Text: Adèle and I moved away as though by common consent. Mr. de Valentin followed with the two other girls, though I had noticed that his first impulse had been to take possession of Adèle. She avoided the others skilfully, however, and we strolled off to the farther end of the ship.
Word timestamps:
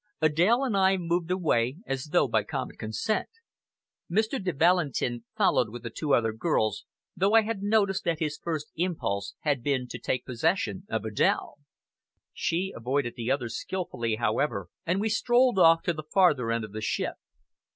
Adèle 0.19 0.65
and 0.65 0.75
I 0.75 0.97
moved 0.97 1.29
away 1.29 1.77
as 1.85 2.05
though 2.05 2.27
by 2.27 2.41
common 2.41 2.75
consent. 2.75 3.29
Mr. 4.09 4.43
de 4.43 4.51
Valentin 4.51 5.25
followed 5.37 5.69
with 5.69 5.83
the 5.83 5.91
two 5.91 6.15
other 6.15 6.33
girls, 6.33 6.85
though 7.15 7.35
I 7.35 7.43
had 7.43 7.61
noticed 7.61 8.03
that 8.05 8.17
his 8.17 8.39
first 8.41 8.71
impulse 8.75 9.35
had 9.41 9.61
been 9.61 9.87
to 9.89 9.99
take 9.99 10.25
possession 10.25 10.87
of 10.89 11.03
Adèle. 11.03 11.57
She 12.33 12.73
avoided 12.75 13.13
the 13.15 13.29
others 13.29 13.55
skilfully, 13.59 14.15
however, 14.15 14.69
and 14.87 14.99
we 14.99 15.07
strolled 15.07 15.59
off 15.59 15.83
to 15.83 15.93
the 15.93 16.01
farther 16.11 16.51
end 16.51 16.63
of 16.65 16.71
the 16.71 16.81
ship. 16.81 17.17